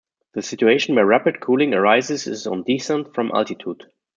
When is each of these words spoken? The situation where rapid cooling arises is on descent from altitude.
The 0.33 0.41
situation 0.41 0.95
where 0.95 1.05
rapid 1.05 1.39
cooling 1.39 1.75
arises 1.75 2.25
is 2.25 2.47
on 2.47 2.63
descent 2.63 3.13
from 3.13 3.29
altitude. 3.35 3.83